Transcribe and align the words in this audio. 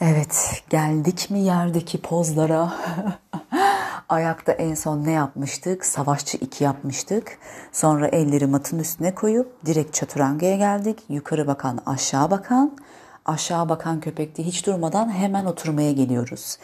Evet, 0.00 0.62
geldik 0.70 1.30
mi 1.30 1.38
yerdeki 1.38 2.00
pozlara? 2.00 2.74
Ayakta 4.08 4.52
en 4.52 4.74
son 4.74 5.04
ne 5.04 5.10
yapmıştık? 5.10 5.84
Savaşçı 5.84 6.36
2 6.36 6.64
yapmıştık. 6.64 7.38
Sonra 7.72 8.08
elleri 8.08 8.46
matın 8.46 8.78
üstüne 8.78 9.14
koyup 9.14 9.66
direkt 9.66 9.94
çaturangaya 9.94 10.56
geldik. 10.56 10.98
Yukarı 11.08 11.46
bakan, 11.46 11.80
aşağı 11.86 12.30
bakan. 12.30 12.76
Aşağı 13.24 13.68
bakan 13.68 14.00
köpekte 14.00 14.46
hiç 14.46 14.66
durmadan 14.66 15.08
hemen 15.08 15.44
oturmaya 15.44 15.92
geliyoruz. 15.92 16.58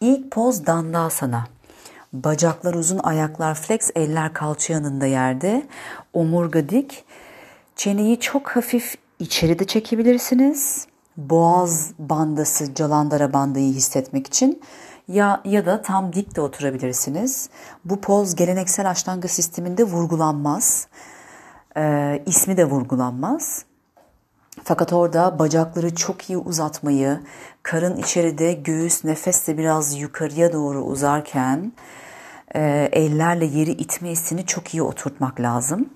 İlk 0.00 0.30
poz 0.30 0.66
dandasana. 0.66 1.46
Bacaklar 2.12 2.74
uzun, 2.74 2.98
ayaklar 2.98 3.54
flex, 3.54 3.90
eller 3.94 4.32
kalça 4.32 4.72
yanında 4.72 5.06
yerde. 5.06 5.66
Omurga 6.12 6.68
dik. 6.68 7.04
Çeneyi 7.76 8.20
çok 8.20 8.48
hafif 8.48 8.94
içeride 9.18 9.64
çekebilirsiniz 9.64 10.89
boğaz 11.30 11.92
bandası, 11.98 12.74
calandara 12.74 13.32
bandayı 13.32 13.72
hissetmek 13.72 14.26
için 14.26 14.62
ya 15.08 15.40
ya 15.44 15.66
da 15.66 15.82
tam 15.82 16.12
dik 16.12 16.36
de 16.36 16.40
oturabilirsiniz. 16.40 17.50
Bu 17.84 18.00
poz 18.00 18.34
geleneksel 18.34 18.90
aştanga 18.90 19.28
sisteminde 19.28 19.84
vurgulanmaz. 19.84 20.88
Ee, 21.76 22.22
ismi 22.26 22.56
de 22.56 22.64
vurgulanmaz. 22.64 23.64
Fakat 24.64 24.92
orada 24.92 25.38
bacakları 25.38 25.94
çok 25.94 26.30
iyi 26.30 26.38
uzatmayı, 26.38 27.20
karın 27.62 27.96
içeride 27.96 28.52
göğüs 28.52 29.04
nefesle 29.04 29.58
biraz 29.58 29.98
yukarıya 29.98 30.52
doğru 30.52 30.82
uzarken 30.82 31.72
e, 32.54 32.88
ellerle 32.92 33.44
yeri 33.44 33.70
itme 33.70 34.10
hissini 34.10 34.46
çok 34.46 34.74
iyi 34.74 34.82
oturtmak 34.82 35.40
lazım. 35.40 35.90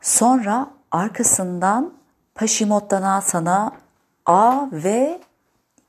Sonra 0.00 0.70
arkasından 0.90 1.92
Paşimottanasana 2.34 3.72
A 4.26 4.66
ve 4.72 5.20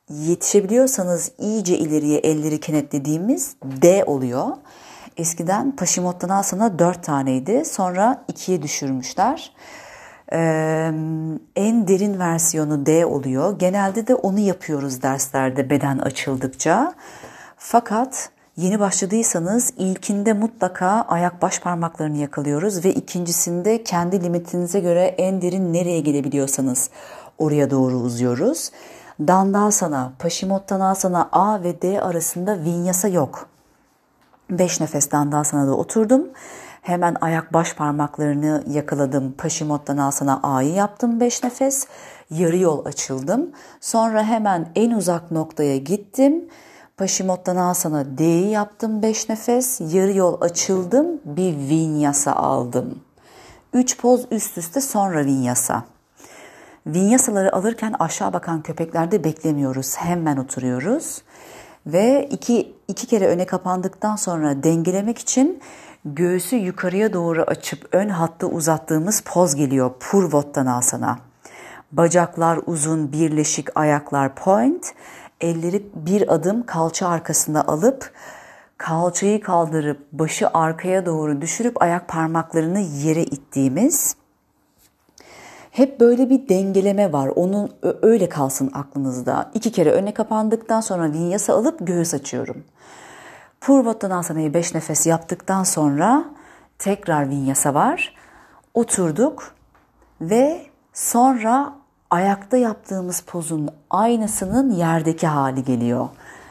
yetişebiliyorsanız 0.10 1.32
iyice 1.40 1.78
ileriye 1.78 2.20
elleri 2.20 2.60
kenetlediğimiz 2.60 3.56
D 3.64 4.04
oluyor. 4.06 4.48
Eskiden 5.18 5.76
Paşimottanasana 5.76 6.80
4 6.80 7.04
taneydi. 7.04 7.66
Sonra 7.66 8.26
2'ye 8.34 8.62
düşürmüşler. 8.62 9.54
Ee, 10.32 10.38
en 11.56 11.88
derin 11.88 12.20
versiyonu 12.20 12.86
D 12.86 13.06
oluyor. 13.06 13.60
Genelde 13.60 14.08
de 14.08 14.16
onu 14.16 14.40
yapıyoruz 14.40 15.02
derslerde 15.02 15.70
beden 15.70 15.98
açıldıkça. 15.98 16.94
Fakat 17.58 18.30
Yeni 18.58 18.80
başladıysanız 18.80 19.74
ilkinde 19.78 20.34
mutlaka 20.34 20.88
ayak 20.88 21.42
baş 21.42 21.60
parmaklarını 21.60 22.18
yakalıyoruz 22.18 22.86
ve 22.86 22.94
ikincisinde 22.94 23.84
kendi 23.84 24.24
limitinize 24.24 24.80
göre 24.80 25.16
en 25.18 25.42
derin 25.42 25.74
nereye 25.74 26.00
gelebiliyorsanız 26.00 26.90
oraya 27.38 27.72
doğru 27.72 27.96
uzuyoruz. 27.96 28.72
Dandasana, 29.20 30.12
Paşimottanasana 30.20 31.30
A 31.32 31.64
ve 31.64 31.82
D 31.82 32.02
arasında 32.02 32.60
vinyasa 32.64 33.08
yok. 33.08 33.50
5 34.50 34.82
nefes 34.82 35.12
Dandasana'da 35.12 35.76
oturdum. 35.76 36.28
Hemen 36.82 37.16
ayak 37.22 37.54
baş 37.54 37.74
parmaklarını 37.74 38.64
yakaladım. 38.70 39.34
Paşimottanasana 39.38 40.40
A'yı 40.44 40.74
yaptım 40.74 41.20
5 41.20 41.44
nefes. 41.44 41.88
Yarı 42.30 42.58
yol 42.58 42.86
açıldım. 42.86 43.52
Sonra 43.82 44.24
hemen 44.24 44.68
en 44.76 44.92
uzak 44.92 45.32
noktaya 45.32 45.78
gittim 45.78 46.50
Paşimottanasana 46.98 48.18
D'yi 48.18 48.50
yaptım 48.50 49.02
5 49.02 49.30
nefes. 49.30 49.82
Yarı 49.94 50.14
yol 50.14 50.42
açıldım. 50.42 51.08
Bir 51.26 51.58
vinyasa 51.58 52.34
aldım. 52.34 53.00
3 53.74 53.98
poz 53.98 54.26
üst 54.32 54.58
üste 54.58 54.82
sonra 54.82 55.26
vinyasa. 55.26 55.84
Vinyasaları 56.88 57.56
alırken 57.56 57.96
aşağı 58.00 58.34
bakan 58.34 58.62
köpeklerde 58.62 59.24
beklemiyoruz. 59.24 59.98
Hemen 59.98 60.38
oturuyoruz. 60.38 61.22
Ve 61.88 62.28
iki, 62.32 62.76
iki 62.88 63.08
kere 63.08 63.28
öne 63.28 63.46
kapandıktan 63.46 64.16
sonra 64.16 64.64
dengelemek 64.64 65.18
için 65.18 65.60
göğsü 66.06 66.56
yukarıya 66.56 67.14
doğru 67.14 67.42
açıp 67.42 67.90
ön 67.92 68.10
hattı 68.10 68.48
uzattığımız 68.48 69.22
poz 69.22 69.56
geliyor. 69.56 69.92
Purvottanasana. 70.00 71.20
Bacaklar 71.92 72.60
uzun, 72.66 73.12
birleşik, 73.12 73.78
ayaklar 73.78 74.36
point 74.36 74.94
elleri 75.42 75.84
bir 75.96 76.34
adım 76.34 76.66
kalça 76.66 77.08
arkasında 77.08 77.68
alıp 77.68 78.12
kalçayı 78.78 79.42
kaldırıp 79.42 80.12
başı 80.12 80.50
arkaya 80.54 81.06
doğru 81.06 81.42
düşürüp 81.42 81.82
ayak 81.82 82.08
parmaklarını 82.08 82.80
yere 82.80 83.24
ittiğimiz 83.24 84.16
hep 85.72 86.00
böyle 86.00 86.30
bir 86.30 86.50
dengeleme 86.50 87.14
var. 87.14 87.28
Onun 87.36 87.72
öyle 88.02 88.30
kalsın 88.30 88.72
aklınızda. 88.74 89.52
İki 89.54 89.72
kere 89.72 89.92
öne 89.92 90.14
kapandıktan 90.14 90.82
sonra 90.82 91.14
vinyasa 91.14 91.54
alıp 91.54 91.88
göğüs 91.88 92.14
açıyorum. 92.14 92.64
Purvottanasana'yı 93.62 94.54
beş 94.54 94.76
nefes 94.76 95.08
yaptıktan 95.08 95.64
sonra 95.64 96.26
tekrar 96.80 97.30
vinyasa 97.30 97.74
var. 97.74 98.16
Oturduk 98.74 99.56
ve 100.22 100.66
sonra 100.94 101.74
ayakta 102.16 102.58
yaptığımız 102.58 103.22
pozun 103.22 103.70
aynısının 103.90 104.72
yerdeki 104.72 105.28
hali 105.28 105.64
geliyor. 105.64 106.10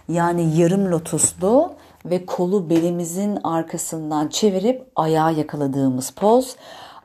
Yani 0.08 0.56
yarım 0.56 0.90
lotuslu 0.90 1.72
ve 2.04 2.26
kolu 2.26 2.70
belimizin 2.70 3.38
arkasından 3.44 4.28
çevirip 4.28 4.90
ayağa 4.96 5.30
yakaladığımız 5.30 6.10
poz. 6.10 6.56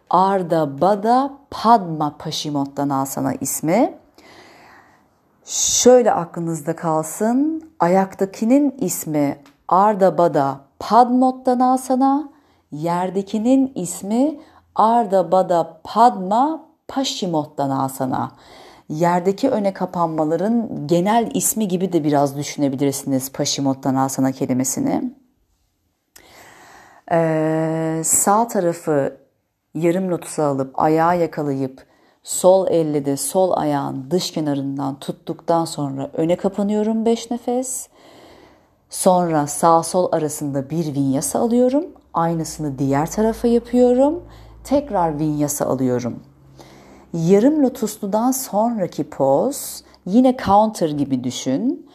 Arda 0.09 0.81
Bada 0.81 1.33
Padma 1.51 2.17
Paşimottanasana 2.17 3.33
ismi. 3.33 3.93
Şöyle 5.45 6.11
aklınızda 6.11 6.75
kalsın. 6.75 7.69
Ayaktakinin 7.79 8.75
ismi 8.79 9.37
Arda 9.67 10.17
Bada 10.17 10.59
Padmottanasana, 10.79 12.29
yerdekinin 12.71 13.71
ismi 13.75 14.39
Arda 14.75 15.31
Bada 15.31 15.79
Padma 15.83 16.68
Paşimottanasana. 16.89 18.31
Yerdeki 18.89 19.49
öne 19.49 19.73
kapanmaların 19.73 20.87
genel 20.87 21.31
ismi 21.33 21.67
gibi 21.67 21.93
de 21.93 22.03
biraz 22.03 22.37
düşünebilirsiniz 22.37 23.31
Paşimottanasana 23.31 24.31
kelimesini. 24.31 25.13
Ee, 27.11 28.01
sağ 28.05 28.47
tarafı 28.47 29.17
yarım 29.75 30.09
lotusa 30.09 30.45
alıp 30.45 30.79
ayağa 30.79 31.13
yakalayıp 31.13 31.85
sol 32.23 32.67
elle 32.67 33.05
de 33.05 33.17
sol 33.17 33.51
ayağın 33.55 34.11
dış 34.11 34.31
kenarından 34.31 34.99
tuttuktan 34.99 35.65
sonra 35.65 36.09
öne 36.13 36.35
kapanıyorum 36.35 37.05
5 37.05 37.31
nefes. 37.31 37.87
Sonra 38.89 39.47
sağ 39.47 39.83
sol 39.83 40.11
arasında 40.11 40.69
bir 40.69 40.95
vinyasa 40.95 41.39
alıyorum. 41.39 41.85
Aynısını 42.13 42.79
diğer 42.79 43.11
tarafa 43.11 43.47
yapıyorum. 43.47 44.23
Tekrar 44.63 45.19
vinyasa 45.19 45.65
alıyorum. 45.65 46.23
Yarım 47.13 47.63
lotusludan 47.63 48.31
sonraki 48.31 49.09
poz 49.09 49.83
yine 50.05 50.37
counter 50.45 50.89
gibi 50.89 51.23
düşün. 51.23 51.89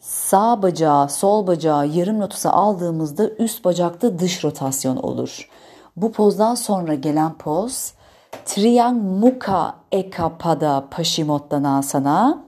Sağ 0.00 0.62
bacağı, 0.62 1.08
sol 1.08 1.46
bacağı 1.46 1.86
yarım 1.86 2.20
lotusa 2.20 2.50
aldığımızda 2.50 3.28
üst 3.28 3.64
bacakta 3.64 4.18
dış 4.18 4.44
rotasyon 4.44 4.96
olur. 4.96 5.48
Bu 5.96 6.12
pozdan 6.12 6.54
sonra 6.54 6.94
gelen 6.94 7.34
poz 7.34 7.92
Triyang 8.44 9.02
Mukha 9.02 9.74
Ekapada 9.92 10.84
Paşimottanasana 10.90 12.44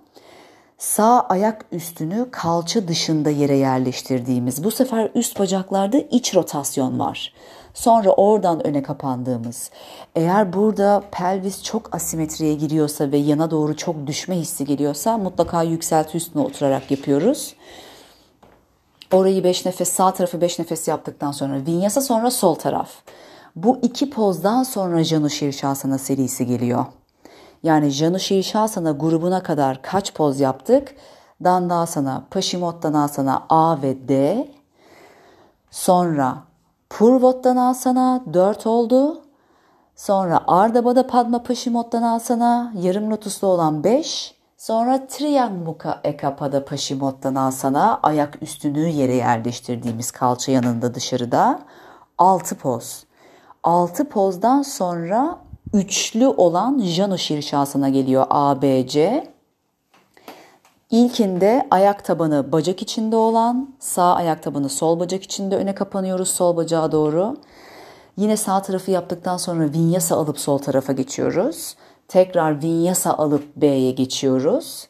sağ 0.78 1.20
ayak 1.20 1.66
üstünü 1.72 2.28
kalça 2.30 2.88
dışında 2.88 3.30
yere 3.30 3.56
yerleştirdiğimiz 3.56 4.64
bu 4.64 4.70
sefer 4.70 5.10
üst 5.14 5.38
bacaklarda 5.38 5.98
iç 5.98 6.34
rotasyon 6.34 6.98
var. 6.98 7.32
Sonra 7.76 8.10
oradan 8.10 8.66
öne 8.66 8.82
kapandığımız. 8.82 9.70
Eğer 10.14 10.52
burada 10.52 11.02
pelvis 11.10 11.62
çok 11.62 11.94
asimetriye 11.94 12.54
giriyorsa 12.54 13.12
ve 13.12 13.16
yana 13.16 13.50
doğru 13.50 13.76
çok 13.76 14.06
düşme 14.06 14.36
hissi 14.36 14.64
geliyorsa 14.64 15.18
mutlaka 15.18 15.62
yükselti 15.62 16.16
üstüne 16.16 16.42
oturarak 16.42 16.90
yapıyoruz. 16.90 17.54
Orayı 19.12 19.44
5 19.44 19.66
nefes 19.66 19.88
sağ 19.88 20.12
tarafı 20.12 20.40
5 20.40 20.58
nefes 20.58 20.88
yaptıktan 20.88 21.32
sonra 21.32 21.66
vinyasa 21.66 22.00
sonra 22.00 22.30
sol 22.30 22.54
taraf. 22.54 22.90
Bu 23.56 23.78
iki 23.82 24.10
pozdan 24.10 24.62
sonra 24.62 25.04
Janu 25.04 25.30
Şirşasana 25.30 25.98
serisi 25.98 26.46
geliyor. 26.46 26.84
Yani 27.62 27.88
Janu 27.88 28.18
Şirşasana 28.18 28.90
grubuna 28.90 29.42
kadar 29.42 29.82
kaç 29.82 30.14
poz 30.14 30.40
yaptık? 30.40 30.94
Dandasana, 31.44 32.26
Paşimottanasana 32.30 33.46
A 33.48 33.82
ve 33.82 34.08
D. 34.08 34.48
Sonra 35.70 36.45
Purvottanasana 36.90 38.24
4 38.32 38.66
oldu. 38.66 39.22
Sonra 39.96 40.40
Ardabada 40.46 41.06
Padma 41.06 41.42
Paşimottanasana 41.42 42.72
yarım 42.82 43.10
lotuslu 43.10 43.48
olan 43.48 43.84
5. 43.84 44.34
Sonra 44.56 45.06
Triyanmuka 45.06 46.00
Ekapada 46.04 46.64
Paşimottanasana 46.64 48.00
ayak 48.02 48.42
üstünü 48.42 48.88
yere 48.88 49.14
yerleştirdiğimiz 49.14 50.10
kalça 50.10 50.52
yanında 50.52 50.94
dışarıda 50.94 51.60
6 52.18 52.58
poz. 52.58 53.04
6 53.62 54.08
pozdan 54.08 54.62
sonra 54.62 55.38
üçlü 55.72 56.26
olan 56.26 56.78
Janu 56.78 57.18
Şirşasana 57.18 57.88
geliyor 57.88 58.26
A, 58.30 58.62
B, 58.62 58.86
C. 58.86 59.24
İlkinde 60.90 61.66
ayak 61.70 62.04
tabanı 62.04 62.52
bacak 62.52 62.82
içinde 62.82 63.16
olan, 63.16 63.74
sağ 63.78 64.14
ayak 64.14 64.42
tabanı 64.42 64.68
sol 64.68 65.00
bacak 65.00 65.22
içinde 65.22 65.56
öne 65.56 65.74
kapanıyoruz 65.74 66.28
sol 66.28 66.56
bacağa 66.56 66.92
doğru. 66.92 67.36
Yine 68.16 68.36
sağ 68.36 68.62
tarafı 68.62 68.90
yaptıktan 68.90 69.36
sonra 69.36 69.72
vinyasa 69.72 70.16
alıp 70.16 70.38
sol 70.38 70.58
tarafa 70.58 70.92
geçiyoruz. 70.92 71.76
Tekrar 72.08 72.62
vinyasa 72.62 73.12
alıp 73.14 73.56
B'ye 73.56 73.90
geçiyoruz. 73.90 74.88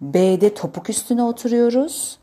B'de 0.00 0.54
topuk 0.54 0.90
üstüne 0.90 1.22
oturuyoruz. 1.22 2.18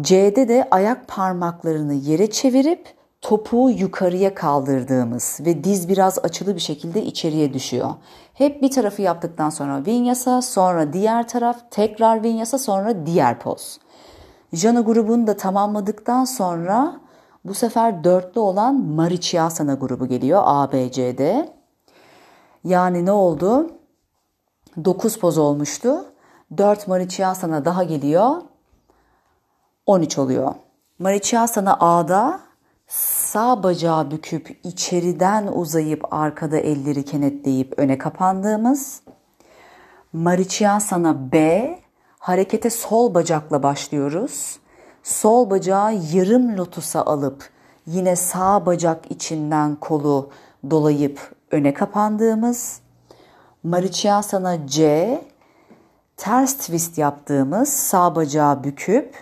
C'de 0.00 0.48
de 0.48 0.68
ayak 0.70 1.08
parmaklarını 1.08 1.94
yere 1.94 2.30
çevirip 2.30 2.94
topuğu 3.20 3.70
yukarıya 3.70 4.34
kaldırdığımız 4.34 5.38
ve 5.40 5.64
diz 5.64 5.88
biraz 5.88 6.18
açılı 6.18 6.54
bir 6.54 6.60
şekilde 6.60 7.04
içeriye 7.04 7.54
düşüyor. 7.54 7.90
Hep 8.34 8.62
bir 8.62 8.70
tarafı 8.70 9.02
yaptıktan 9.02 9.50
sonra 9.50 9.86
vinyasa, 9.86 10.42
sonra 10.42 10.92
diğer 10.92 11.28
taraf, 11.28 11.56
tekrar 11.70 12.22
vinyasa, 12.22 12.58
sonra 12.58 13.06
diğer 13.06 13.38
poz. 13.38 13.78
Jana 14.52 14.80
grubunu 14.80 15.26
da 15.26 15.36
tamamladıktan 15.36 16.24
sonra 16.24 17.00
bu 17.44 17.54
sefer 17.54 18.04
dörtlü 18.04 18.40
olan 18.40 18.74
Marichyasana 18.74 19.74
grubu 19.74 20.06
geliyor 20.06 20.42
A, 20.44 20.72
B, 20.72 20.92
C'de. 20.92 21.54
Yani 22.64 23.06
ne 23.06 23.12
oldu? 23.12 23.70
9 24.84 25.18
poz 25.18 25.38
olmuştu. 25.38 26.04
4 26.56 26.88
Marichyasana 26.88 27.64
daha 27.64 27.84
geliyor. 27.84 28.42
13 29.86 30.18
oluyor. 30.18 30.54
Marichyasana 30.98 31.76
A'da 31.80 32.40
sağ 32.92 33.62
bacağı 33.62 34.10
büküp 34.10 34.58
içeriden 34.64 35.46
uzayıp 35.46 36.14
arkada 36.14 36.56
elleri 36.56 37.04
kenetleyip 37.04 37.74
öne 37.76 37.98
kapandığımız. 37.98 39.00
Marichyasana 40.12 41.32
B 41.32 41.78
harekete 42.18 42.70
sol 42.70 43.14
bacakla 43.14 43.62
başlıyoruz. 43.62 44.58
Sol 45.02 45.50
bacağı 45.50 45.94
yarım 46.12 46.56
lotusa 46.56 47.02
alıp 47.02 47.50
yine 47.86 48.16
sağ 48.16 48.66
bacak 48.66 49.10
içinden 49.10 49.76
kolu 49.76 50.30
dolayıp 50.70 51.34
öne 51.50 51.74
kapandığımız. 51.74 52.80
Marichyasana 53.62 54.66
C 54.66 55.24
ters 56.16 56.58
twist 56.58 56.98
yaptığımız 56.98 57.68
sağ 57.68 58.14
bacağı 58.16 58.64
büküp 58.64 59.14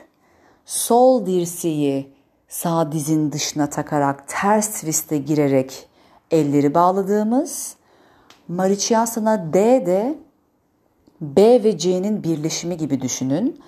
sol 0.64 1.26
dirseği 1.26 2.19
sağ 2.50 2.92
dizin 2.92 3.32
dışına 3.32 3.70
takarak 3.70 4.28
ters 4.28 4.68
twist'e 4.68 5.18
girerek 5.18 5.88
elleri 6.30 6.74
bağladığımız 6.74 7.76
Marichyasana 8.48 9.52
D 9.52 9.86
de 9.86 10.18
B 11.20 11.64
ve 11.64 11.78
C'nin 11.78 12.22
birleşimi 12.22 12.76
gibi 12.76 13.00
düşünün. 13.00 13.60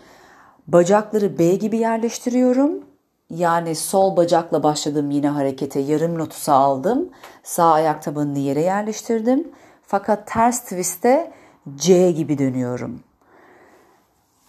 Bacakları 0.67 1.39
B 1.39 1.55
gibi 1.55 1.77
yerleştiriyorum. 1.77 2.85
Yani 3.31 3.75
sol 3.75 4.17
bacakla 4.17 4.63
başladım 4.63 5.11
yine 5.11 5.29
harekete 5.29 5.81
yarım 5.81 6.19
lotusa 6.19 6.55
aldım. 6.55 7.11
Sağ 7.43 7.73
ayak 7.73 8.03
tabanını 8.03 8.39
yere 8.39 8.61
yerleştirdim. 8.61 9.49
Fakat 9.87 10.27
ters 10.27 10.61
twist'te 10.61 11.33
C 11.77 12.11
gibi 12.11 12.39
dönüyorum. 12.39 13.01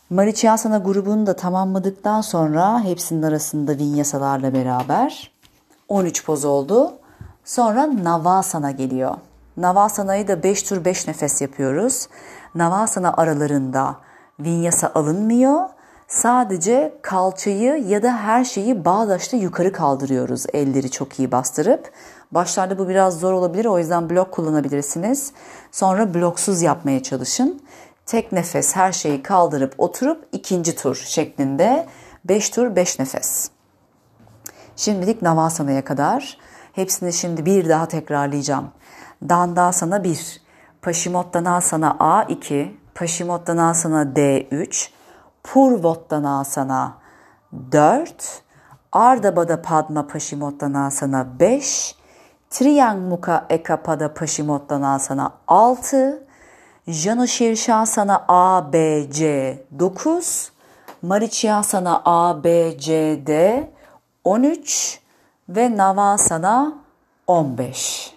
Marichyasana 0.10 0.78
grubunu 0.78 1.26
da 1.26 1.36
tamamladıktan 1.36 2.22
sonra 2.22 2.84
hepsinin 2.84 3.24
arasında 3.24 3.78
vinyasalarla 3.78 4.54
beraber 4.54 5.32
13 5.88 6.26
poz 6.26 6.46
oldu. 6.46 6.94
Sonra 7.46 8.04
Navasana 8.04 8.72
geliyor. 8.72 9.16
Navasana'yı 9.58 10.28
da 10.28 10.44
5 10.44 10.64
tur 10.64 10.86
5 10.86 11.08
nefes 11.08 11.42
yapıyoruz. 11.42 12.08
Navasana 12.56 13.14
aralarında 13.14 13.96
vinyasa 14.40 14.92
alınmıyor. 14.96 15.70
Sadece 16.08 16.94
kalçayı 17.02 17.84
ya 17.88 18.04
da 18.04 18.18
her 18.18 18.44
şeyi 18.44 18.86
bağdaşta 18.86 19.38
yukarı 19.38 19.72
kaldırıyoruz 19.72 20.46
elleri 20.54 20.92
çok 20.92 21.20
iyi 21.20 21.32
bastırıp. 21.32 21.92
Başlarda 22.32 22.80
bu 22.80 22.90
biraz 22.90 23.20
zor 23.20 23.34
olabilir 23.34 23.66
o 23.66 23.80
yüzden 23.80 24.10
blok 24.10 24.32
kullanabilirsiniz. 24.32 25.32
Sonra 25.72 26.14
bloksuz 26.14 26.62
yapmaya 26.62 27.04
çalışın. 27.04 27.62
Tek 28.06 28.32
nefes 28.32 28.76
her 28.76 28.92
şeyi 28.92 29.24
kaldırıp 29.24 29.76
oturup 29.78 30.28
ikinci 30.32 30.76
tur 30.76 30.96
şeklinde 30.96 31.88
5 32.26 32.50
tur 32.50 32.76
5 32.76 33.00
nefes. 33.00 33.50
Şimdilik 34.76 35.22
Navasana'ya 35.22 35.84
kadar. 35.84 36.38
Hepsini 36.74 37.14
şimdi 37.14 37.46
bir 37.46 37.70
daha 37.70 37.88
tekrarlayacağım. 37.88 38.72
Dandasana 39.30 40.04
1, 40.04 40.42
Paşimottanasana 40.82 41.98
A2, 42.00 42.72
Paşimottanasana 42.96 44.04
D3, 44.04 44.90
Purvottanasana 45.44 46.98
4, 47.72 48.42
Ardabada 48.92 49.62
Padma 49.62 50.08
Paşimottanasana 50.08 51.40
5, 51.40 51.96
Triangmuka 52.50 53.46
Ekapada 53.50 54.14
Paşimottanasana 54.14 55.32
6, 55.48 56.28
Janu 56.88 57.28
Şirşasana 57.28 58.26
A, 58.28 58.74
B, 58.74 59.06
C 59.12 59.64
9, 59.80 60.52
Marichyasana 61.02 62.02
A, 62.06 62.44
B, 62.44 62.78
C, 62.80 63.20
D 63.28 63.70
13 64.24 65.00
ve 65.50 65.78
Navasana 65.78 66.74
15. 67.28 68.13